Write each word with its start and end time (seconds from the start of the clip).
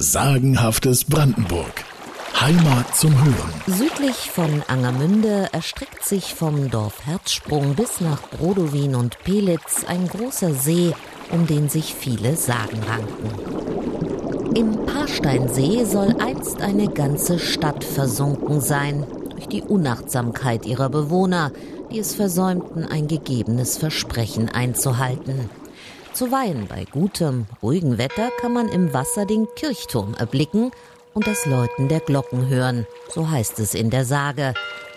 Sagenhaftes 0.00 1.04
Brandenburg. 1.06 1.84
Heimat 2.40 2.94
zum 2.94 3.12
Hören. 3.12 3.50
Südlich 3.66 4.30
von 4.30 4.62
Angermünde 4.68 5.48
erstreckt 5.50 6.04
sich 6.04 6.36
vom 6.36 6.70
Dorf 6.70 7.04
Herzsprung 7.04 7.74
bis 7.74 8.00
nach 8.00 8.22
Brodowin 8.30 8.94
und 8.94 9.18
Pelitz 9.24 9.82
ein 9.88 10.06
großer 10.06 10.54
See, 10.54 10.94
um 11.32 11.48
den 11.48 11.68
sich 11.68 11.96
viele 11.96 12.36
Sagen 12.36 12.78
ranken. 12.88 14.54
Im 14.54 14.86
Paarsteinsee 14.86 15.84
soll 15.84 16.14
einst 16.20 16.62
eine 16.62 16.86
ganze 16.86 17.40
Stadt 17.40 17.82
versunken 17.82 18.60
sein, 18.60 19.04
durch 19.30 19.48
die 19.48 19.62
Unachtsamkeit 19.62 20.64
ihrer 20.64 20.90
Bewohner, 20.90 21.50
die 21.90 21.98
es 21.98 22.14
versäumten, 22.14 22.84
ein 22.84 23.08
gegebenes 23.08 23.78
Versprechen 23.78 24.48
einzuhalten. 24.48 25.50
Zuweilen 26.12 26.66
bei 26.66 26.84
gutem, 26.84 27.46
ruhigem 27.62 27.98
Wetter 27.98 28.30
kann 28.40 28.52
man 28.52 28.68
im 28.68 28.92
Wasser 28.92 29.26
den 29.26 29.46
Kirchturm 29.56 30.14
erblicken 30.14 30.70
und 31.14 31.26
das 31.26 31.46
Läuten 31.46 31.88
der 31.88 32.00
Glocken 32.00 32.48
hören, 32.48 32.86
so 33.08 33.30
heißt 33.30 33.58
es 33.60 33.74
in 33.74 33.90
der 33.90 34.04
Sage. 34.04 34.54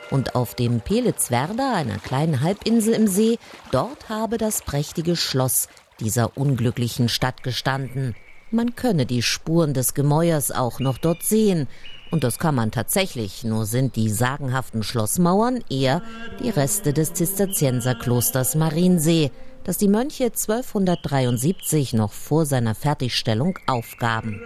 Und 0.09 0.35
auf 0.35 0.55
dem 0.55 0.81
Pelitzwerder, 0.81 1.73
einer 1.73 1.97
kleinen 1.97 2.41
Halbinsel 2.41 2.93
im 2.93 3.07
See, 3.07 3.39
dort 3.71 4.09
habe 4.09 4.37
das 4.37 4.61
prächtige 4.61 5.15
Schloss 5.15 5.67
dieser 5.99 6.37
unglücklichen 6.37 7.07
Stadt 7.07 7.43
gestanden. 7.43 8.15
Man 8.49 8.75
könne 8.75 9.05
die 9.05 9.21
Spuren 9.21 9.73
des 9.73 9.93
Gemäuers 9.93 10.51
auch 10.51 10.79
noch 10.79 10.97
dort 10.97 11.23
sehen, 11.23 11.67
und 12.11 12.25
das 12.25 12.39
kann 12.39 12.55
man 12.55 12.71
tatsächlich, 12.71 13.45
nur 13.45 13.65
sind 13.65 13.95
die 13.95 14.09
sagenhaften 14.09 14.83
Schlossmauern 14.83 15.63
eher 15.69 16.01
die 16.43 16.49
Reste 16.49 16.91
des 16.91 17.13
Zisterzienserklosters 17.13 18.55
Mariensee, 18.55 19.31
das 19.63 19.77
die 19.77 19.87
Mönche 19.87 20.25
1273 20.25 21.93
noch 21.93 22.11
vor 22.11 22.45
seiner 22.45 22.75
Fertigstellung 22.75 23.57
aufgaben. 23.67 24.41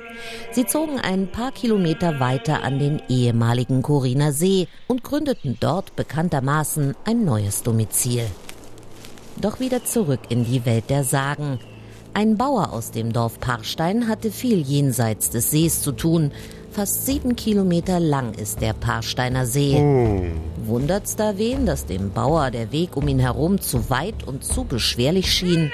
Sie 0.51 0.65
zogen 0.65 0.99
ein 0.99 1.31
paar 1.31 1.51
Kilometer 1.51 2.19
weiter 2.19 2.63
an 2.63 2.79
den 2.79 3.01
ehemaligen 3.07 3.81
Coriner 3.81 4.31
See 4.31 4.67
und 4.87 5.03
gründeten 5.03 5.57
dort 5.59 5.95
bekanntermaßen 5.95 6.95
ein 7.05 7.25
neues 7.25 7.63
Domizil. 7.63 8.25
Doch 9.37 9.59
wieder 9.59 9.83
zurück 9.83 10.21
in 10.29 10.45
die 10.45 10.65
Welt 10.65 10.89
der 10.89 11.03
Sagen. 11.03 11.59
Ein 12.13 12.37
Bauer 12.37 12.71
aus 12.71 12.91
dem 12.91 13.11
Dorf 13.11 13.41
Parstein 13.41 14.07
hatte 14.07 14.31
viel 14.31 14.61
jenseits 14.61 15.29
des 15.29 15.51
Sees 15.51 15.81
zu 15.81 15.91
tun, 15.91 16.31
Fast 16.75 17.05
sieben 17.05 17.37
Kilometer 17.37 18.01
lang 18.01 18.33
ist 18.33 18.59
der 18.59 18.73
Parsteiner 18.73 19.45
See. 19.45 19.77
Oh. 19.77 20.25
Wundert's 20.67 21.15
da 21.15 21.37
wen, 21.37 21.65
dass 21.65 21.85
dem 21.85 22.11
Bauer 22.11 22.51
der 22.51 22.73
Weg 22.73 22.97
um 22.97 23.07
ihn 23.07 23.19
herum 23.19 23.61
zu 23.61 23.89
weit 23.89 24.27
und 24.27 24.43
zu 24.43 24.65
beschwerlich 24.65 25.31
schien? 25.31 25.71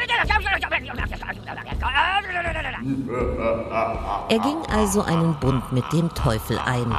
Er 4.29 4.39
ging 4.39 4.57
also 4.71 5.01
einen 5.01 5.39
Bund 5.39 5.71
mit 5.71 5.91
dem 5.91 6.13
Teufel 6.13 6.59
ein. 6.59 6.95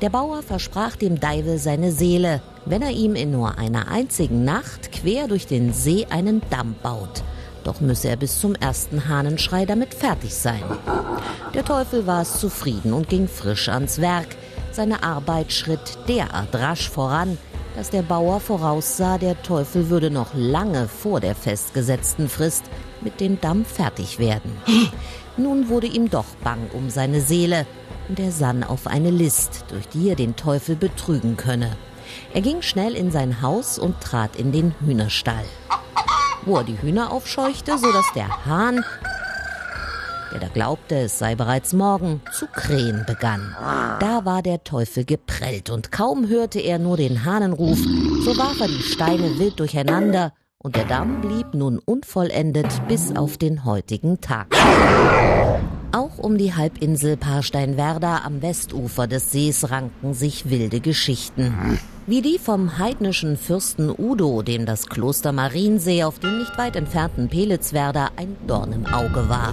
Der 0.00 0.08
Bauer 0.08 0.42
versprach 0.42 0.96
dem 0.96 1.20
Deivel 1.20 1.58
seine 1.58 1.92
Seele, 1.92 2.40
wenn 2.64 2.80
er 2.80 2.92
ihm 2.92 3.14
in 3.14 3.30
nur 3.30 3.58
einer 3.58 3.88
einzigen 3.88 4.46
Nacht 4.46 4.90
quer 4.90 5.28
durch 5.28 5.46
den 5.46 5.74
See 5.74 6.06
einen 6.08 6.40
Damm 6.48 6.76
baut. 6.82 7.22
Doch 7.64 7.80
müsse 7.80 8.08
er 8.08 8.16
bis 8.16 8.40
zum 8.40 8.54
ersten 8.54 9.08
Hahnenschrei 9.08 9.66
damit 9.66 9.94
fertig 9.94 10.34
sein. 10.34 10.62
Der 11.54 11.64
Teufel 11.64 12.06
war 12.06 12.22
es 12.22 12.38
zufrieden 12.38 12.92
und 12.92 13.08
ging 13.08 13.28
frisch 13.28 13.68
ans 13.68 14.00
Werk. 14.00 14.28
Seine 14.72 15.02
Arbeit 15.02 15.52
schritt 15.52 15.98
derart 16.08 16.54
rasch 16.54 16.88
voran, 16.88 17.38
dass 17.76 17.90
der 17.90 18.02
Bauer 18.02 18.40
voraussah, 18.40 19.18
der 19.18 19.40
Teufel 19.42 19.90
würde 19.90 20.10
noch 20.10 20.34
lange 20.34 20.88
vor 20.88 21.20
der 21.20 21.34
festgesetzten 21.34 22.28
Frist 22.28 22.64
mit 23.00 23.20
dem 23.20 23.40
Damm 23.40 23.64
fertig 23.64 24.18
werden. 24.18 24.56
Nun 25.36 25.68
wurde 25.68 25.86
ihm 25.86 26.10
doch 26.10 26.26
bang 26.42 26.70
um 26.72 26.90
seine 26.90 27.20
Seele 27.20 27.66
und 28.08 28.18
er 28.18 28.32
sann 28.32 28.64
auf 28.64 28.86
eine 28.86 29.10
List, 29.10 29.64
durch 29.68 29.88
die 29.88 30.08
er 30.08 30.16
den 30.16 30.36
Teufel 30.36 30.76
betrügen 30.76 31.36
könne. 31.36 31.76
Er 32.34 32.42
ging 32.42 32.60
schnell 32.60 32.94
in 32.94 33.10
sein 33.10 33.40
Haus 33.40 33.78
und 33.78 34.00
trat 34.00 34.36
in 34.36 34.52
den 34.52 34.74
Hühnerstall 34.80 35.44
wo 36.46 36.56
er 36.56 36.64
die 36.64 36.80
Hühner 36.80 37.12
aufscheuchte, 37.12 37.78
sodass 37.78 38.06
der 38.14 38.44
Hahn, 38.46 38.84
der 40.32 40.40
da 40.40 40.48
glaubte, 40.48 40.96
es 40.96 41.18
sei 41.18 41.34
bereits 41.34 41.72
Morgen, 41.72 42.20
zu 42.32 42.46
krähen 42.46 43.04
begann. 43.06 43.54
Da 44.00 44.24
war 44.24 44.42
der 44.42 44.64
Teufel 44.64 45.04
geprellt 45.04 45.70
und 45.70 45.92
kaum 45.92 46.28
hörte 46.28 46.60
er 46.60 46.78
nur 46.78 46.96
den 46.96 47.24
Hahnenruf, 47.24 47.78
so 47.78 48.36
warf 48.36 48.60
er 48.60 48.68
die 48.68 48.82
Steine 48.82 49.38
wild 49.38 49.60
durcheinander 49.60 50.32
und 50.58 50.76
der 50.76 50.84
Damm 50.84 51.20
blieb 51.20 51.54
nun 51.54 51.78
unvollendet 51.78 52.86
bis 52.88 53.14
auf 53.14 53.36
den 53.36 53.64
heutigen 53.64 54.20
Tag. 54.20 54.48
Auch 55.92 56.16
um 56.16 56.38
die 56.38 56.54
Halbinsel 56.54 57.18
Parsteinwerder 57.18 58.24
am 58.24 58.40
Westufer 58.40 59.06
des 59.06 59.30
Sees 59.30 59.70
ranken 59.70 60.14
sich 60.14 60.48
wilde 60.48 60.80
Geschichten. 60.80 61.78
Wie 62.06 62.22
die 62.22 62.38
vom 62.38 62.78
heidnischen 62.78 63.36
Fürsten 63.36 63.92
Udo, 63.96 64.40
dem 64.40 64.64
das 64.64 64.86
Kloster 64.86 65.32
Mariensee 65.32 66.02
auf 66.04 66.18
dem 66.18 66.38
nicht 66.38 66.56
weit 66.56 66.76
entfernten 66.76 67.28
Pelitzwerder 67.28 68.10
ein 68.16 68.36
Dorn 68.46 68.72
im 68.72 68.86
Auge 68.86 69.28
war. 69.28 69.52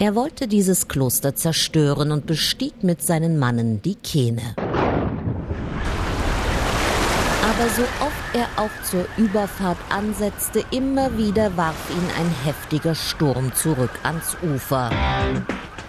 Er 0.00 0.16
wollte 0.16 0.48
dieses 0.48 0.88
Kloster 0.88 1.36
zerstören 1.36 2.10
und 2.10 2.26
bestieg 2.26 2.82
mit 2.82 3.00
seinen 3.00 3.38
Mannen 3.38 3.80
die 3.80 3.94
Kehne. 3.94 4.56
Aber 7.42 7.68
so 7.76 7.82
oft 8.04 8.21
er 8.34 8.46
auch 8.56 8.70
zur 8.84 9.06
Überfahrt 9.16 9.78
ansetzte, 9.90 10.64
immer 10.70 11.16
wieder 11.16 11.56
warf 11.56 11.90
ihn 11.90 12.08
ein 12.18 12.34
heftiger 12.44 12.94
Sturm 12.94 13.54
zurück 13.54 13.90
ans 14.02 14.36
Ufer. 14.42 14.90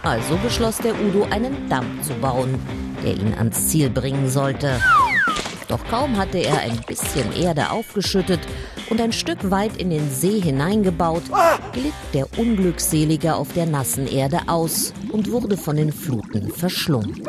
Also 0.03 0.37
beschloss 0.37 0.77
der 0.77 0.93
Udo, 0.99 1.25
einen 1.29 1.69
Damm 1.69 2.01
zu 2.03 2.13
bauen, 2.15 2.59
der 3.03 3.15
ihn 3.15 3.33
ans 3.33 3.69
Ziel 3.69 3.89
bringen 3.89 4.29
sollte. 4.29 4.81
Doch 5.69 5.83
kaum 5.89 6.17
hatte 6.17 6.39
er 6.39 6.59
ein 6.59 6.81
bisschen 6.85 7.31
Erde 7.33 7.71
aufgeschüttet 7.71 8.41
und 8.89 8.99
ein 8.99 9.13
Stück 9.13 9.49
weit 9.49 9.77
in 9.77 9.89
den 9.89 10.11
See 10.11 10.41
hineingebaut, 10.41 11.23
glitt 11.71 11.93
der 12.13 12.27
Unglückselige 12.37 13.35
auf 13.35 13.53
der 13.53 13.65
nassen 13.65 14.07
Erde 14.07 14.41
aus 14.47 14.93
und 15.11 15.31
wurde 15.31 15.57
von 15.57 15.77
den 15.77 15.91
Fluten 15.91 16.51
verschlungen. 16.51 17.23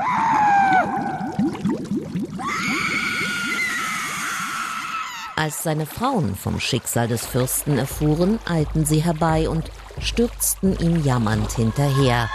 Als 5.36 5.64
seine 5.64 5.84
Frauen 5.84 6.36
vom 6.36 6.60
Schicksal 6.60 7.08
des 7.08 7.26
Fürsten 7.26 7.76
erfuhren, 7.76 8.38
eilten 8.48 8.86
sie 8.86 9.02
herbei 9.02 9.48
und 9.48 9.70
stürzten 9.98 10.78
ihm 10.78 11.04
jammernd 11.04 11.50
hinterher. 11.52 12.30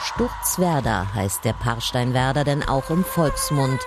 Sturzwerder 0.00 1.12
heißt 1.14 1.44
der 1.44 1.54
Parsteinwerder 1.54 2.44
denn 2.44 2.62
auch 2.62 2.90
im 2.90 3.04
Volksmund. 3.04 3.80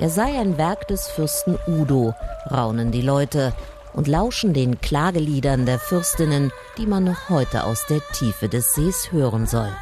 Er 0.00 0.08
sei 0.08 0.38
ein 0.38 0.56
Werk 0.56 0.88
des 0.88 1.06
Fürsten 1.08 1.58
Udo, 1.66 2.14
raunen 2.50 2.90
die 2.90 3.02
Leute 3.02 3.52
und 3.92 4.08
lauschen 4.08 4.54
den 4.54 4.80
Klageliedern 4.80 5.66
der 5.66 5.78
Fürstinnen, 5.78 6.50
die 6.78 6.86
man 6.86 7.04
noch 7.04 7.28
heute 7.28 7.64
aus 7.64 7.84
der 7.86 8.00
Tiefe 8.12 8.48
des 8.48 8.74
Sees 8.74 9.12
hören 9.12 9.46
soll. 9.46 9.72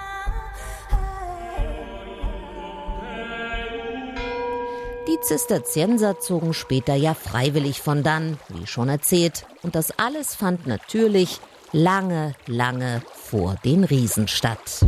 Zisterzienser 5.23 6.21
zogen 6.21 6.53
später 6.53 6.95
ja 6.95 7.15
freiwillig 7.15 7.81
von 7.81 8.03
dann, 8.03 8.39
wie 8.49 8.67
schon 8.67 8.89
erzählt, 8.89 9.47
und 9.63 9.75
das 9.75 9.99
alles 9.99 10.35
fand 10.35 10.67
natürlich 10.67 11.41
lange, 11.73 12.35
lange 12.47 13.03
vor 13.15 13.57
den 13.65 13.85
Riesen 13.85 14.29
statt. 14.29 14.85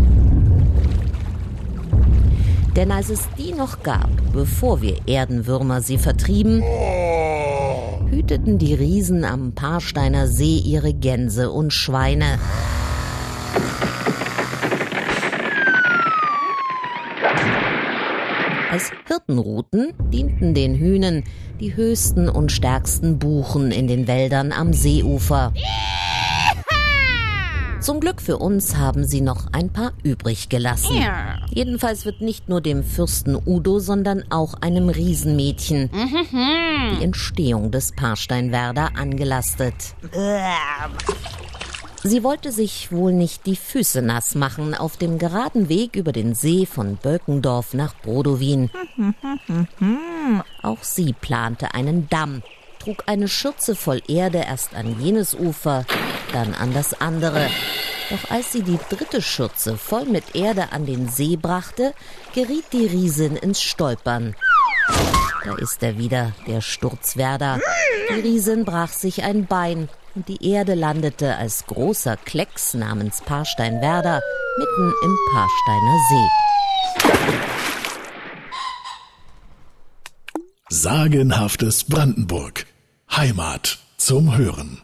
Denn 2.76 2.90
als 2.90 3.08
es 3.08 3.28
die 3.38 3.52
noch 3.52 3.82
gab, 3.82 4.10
bevor 4.32 4.82
wir 4.82 4.98
Erdenwürmer 5.06 5.80
sie 5.80 5.98
vertrieben, 5.98 6.62
hüteten 8.10 8.58
die 8.58 8.74
Riesen 8.74 9.24
am 9.24 9.54
Paarsteiner 9.54 10.26
See 10.26 10.58
ihre 10.58 10.92
Gänse 10.92 11.50
und 11.50 11.72
Schweine. 11.72 12.38
Als 18.74 18.90
Hirtenrouten 19.06 19.92
dienten 20.10 20.52
den 20.52 20.74
Hühnen 20.74 21.22
die 21.60 21.76
höchsten 21.76 22.28
und 22.28 22.50
stärksten 22.50 23.20
Buchen 23.20 23.70
in 23.70 23.86
den 23.86 24.08
Wäldern 24.08 24.50
am 24.50 24.72
Seeufer. 24.72 25.52
Zum 27.80 28.00
Glück 28.00 28.20
für 28.20 28.38
uns 28.38 28.74
haben 28.74 29.06
sie 29.06 29.20
noch 29.20 29.46
ein 29.52 29.72
paar 29.72 29.92
übrig 30.02 30.48
gelassen. 30.48 30.96
Jedenfalls 31.52 32.04
wird 32.04 32.20
nicht 32.20 32.48
nur 32.48 32.60
dem 32.60 32.82
Fürsten 32.82 33.38
Udo, 33.46 33.78
sondern 33.78 34.24
auch 34.30 34.54
einem 34.54 34.88
Riesenmädchen 34.88 35.90
die 35.92 37.04
Entstehung 37.04 37.70
des 37.70 37.92
Paarsteinwerder 37.92 38.96
angelastet. 38.96 39.94
Sie 42.06 42.22
wollte 42.22 42.52
sich 42.52 42.92
wohl 42.92 43.14
nicht 43.14 43.46
die 43.46 43.56
Füße 43.56 44.02
nass 44.02 44.34
machen 44.34 44.74
auf 44.74 44.98
dem 44.98 45.18
geraden 45.18 45.70
Weg 45.70 45.96
über 45.96 46.12
den 46.12 46.34
See 46.34 46.66
von 46.66 46.96
Bölkendorf 46.96 47.72
nach 47.72 47.94
Brodowin. 48.02 48.68
Auch 50.62 50.82
sie 50.82 51.14
plante 51.18 51.72
einen 51.72 52.06
Damm, 52.10 52.42
trug 52.78 53.04
eine 53.06 53.26
Schürze 53.26 53.74
voll 53.74 54.02
Erde 54.06 54.44
erst 54.46 54.74
an 54.74 55.00
jenes 55.00 55.34
Ufer, 55.34 55.86
dann 56.34 56.52
an 56.52 56.74
das 56.74 57.00
andere. 57.00 57.48
Doch 58.10 58.30
als 58.30 58.52
sie 58.52 58.62
die 58.62 58.78
dritte 58.90 59.22
Schürze 59.22 59.78
voll 59.78 60.04
mit 60.04 60.34
Erde 60.34 60.72
an 60.72 60.84
den 60.84 61.08
See 61.08 61.36
brachte, 61.36 61.94
geriet 62.34 62.66
die 62.74 62.86
Riesin 62.86 63.34
ins 63.34 63.62
Stolpern. 63.62 64.36
Da 65.42 65.54
ist 65.54 65.82
er 65.82 65.96
wieder, 65.96 66.32
der 66.46 66.60
Sturzwerder. 66.60 67.60
Die 68.10 68.20
Riesin 68.20 68.66
brach 68.66 68.92
sich 68.92 69.22
ein 69.22 69.46
Bein 69.46 69.88
und 70.14 70.28
die 70.28 70.48
Erde 70.48 70.74
landete 70.74 71.36
als 71.36 71.66
großer 71.66 72.16
Klecks 72.16 72.74
namens 72.74 73.20
Parsteinwerder 73.22 74.20
mitten 74.58 74.92
im 75.04 75.18
Parsteiner 75.32 75.98
See. 76.08 76.28
Sagenhaftes 80.68 81.84
Brandenburg. 81.84 82.66
Heimat 83.10 83.78
zum 83.96 84.36
Hören. 84.36 84.82